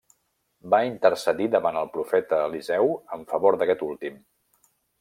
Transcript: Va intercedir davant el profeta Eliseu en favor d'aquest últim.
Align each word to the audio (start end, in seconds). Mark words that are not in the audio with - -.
Va 0.73 0.77
intercedir 0.91 1.49
davant 1.55 1.77
el 1.83 1.91
profeta 1.97 2.39
Eliseu 2.47 2.91
en 3.19 3.29
favor 3.35 3.59
d'aquest 3.61 3.85
últim. 3.91 4.19